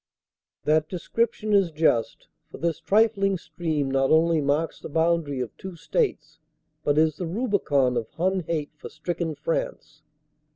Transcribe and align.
That 0.63 0.89
description 0.89 1.53
is 1.53 1.69
just, 1.69 2.25
for 2.49 2.57
this 2.57 2.79
trifling 2.79 3.37
stream 3.37 3.91
not 3.91 4.09
only 4.09 4.41
marks 4.41 4.79
the 4.79 4.89
boundary 4.89 5.39
of 5.41 5.55
two 5.57 5.75
states 5.75 6.39
but 6.83 6.97
is 6.97 7.17
the 7.17 7.27
rubicon 7.27 7.95
of 7.95 8.09
Hun 8.13 8.39
hate 8.39 8.71
for 8.75 8.89
stricken 8.89 9.35
France. 9.35 10.01